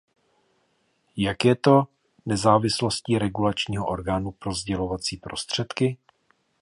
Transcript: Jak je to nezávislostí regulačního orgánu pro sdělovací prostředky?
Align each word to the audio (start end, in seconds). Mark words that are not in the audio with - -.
Jak 1.17 1.45
je 1.45 1.55
to 1.55 1.87
nezávislostí 2.25 3.19
regulačního 3.19 3.85
orgánu 3.87 4.31
pro 4.31 4.53
sdělovací 4.53 5.17
prostředky? 5.17 5.97